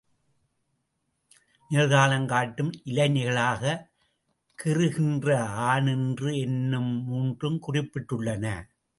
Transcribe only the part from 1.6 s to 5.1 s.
நிகழ்காலம் காட்டும் இடைநிலைகளாகக் கிறு